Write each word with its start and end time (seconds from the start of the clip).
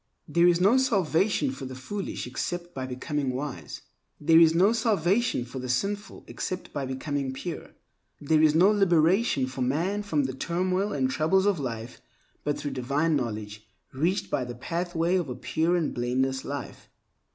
There 0.27 0.47
is 0.47 0.59
no 0.59 0.77
salvation 0.79 1.51
for 1.51 1.65
the 1.65 1.75
foolish 1.75 2.25
except 2.25 2.73
by 2.73 2.87
becoming 2.87 3.35
wise. 3.35 3.81
There 4.19 4.39
is 4.39 4.55
no 4.55 4.73
salvation 4.73 5.45
for 5.45 5.59
the 5.59 5.69
sinful 5.69 6.23
except 6.25 6.73
by 6.73 6.87
becoming 6.87 7.33
pure. 7.33 7.75
There 8.19 8.41
is 8.41 8.55
no 8.55 8.71
liberation 8.71 9.45
for 9.45 9.61
man 9.61 10.01
from 10.01 10.23
the 10.23 10.33
turmoil 10.33 10.91
and 10.91 11.07
troubles 11.07 11.45
of 11.45 11.59
life 11.59 12.01
but 12.43 12.57
through 12.57 12.71
divine 12.71 13.15
knowledge 13.15 13.67
reached 13.93 14.31
by 14.31 14.43
the 14.43 14.55
pathway 14.55 15.17
of 15.17 15.29
a 15.29 15.35
pure 15.35 15.75
and 15.75 15.93
blameless 15.93 16.43
life. 16.43 16.89